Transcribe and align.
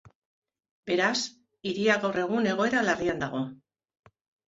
Beraz, 0.91 1.11
hiria 1.73 1.99
gaur 2.07 2.19
egun 2.25 2.53
egoera 2.57 2.85
larrian 2.91 3.25
dago. 3.29 3.47